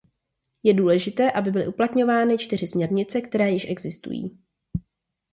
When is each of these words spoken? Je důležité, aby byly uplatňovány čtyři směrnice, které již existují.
Je 0.63 0.73
důležité, 0.73 1.31
aby 1.31 1.51
byly 1.51 1.67
uplatňovány 1.67 2.37
čtyři 2.37 2.67
směrnice, 2.67 3.21
které 3.21 3.51
již 3.51 3.67
existují. 3.69 4.39